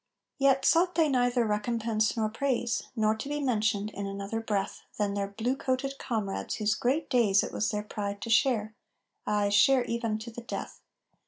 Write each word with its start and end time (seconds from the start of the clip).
III 0.39 0.47
Yet 0.47 0.65
sought 0.65 0.95
they 0.95 1.07
neither 1.09 1.45
recompense 1.45 2.17
nor 2.17 2.27
praise, 2.27 2.85
Nor 2.95 3.13
to 3.17 3.29
be 3.29 3.39
mentioned 3.39 3.91
in 3.91 4.07
another 4.07 4.39
breath 4.41 4.81
Than 4.97 5.13
their 5.13 5.27
blue 5.27 5.55
coated 5.55 5.99
comrades 5.99 6.55
whose 6.55 6.73
great 6.73 7.07
days 7.07 7.43
It 7.43 7.51
was 7.53 7.69
their 7.69 7.83
pride 7.83 8.19
to 8.23 8.29
share 8.31 8.73
ay, 9.27 9.49
share 9.49 9.83
even 9.83 10.17
to 10.17 10.31
the 10.31 10.41
death! 10.41 10.81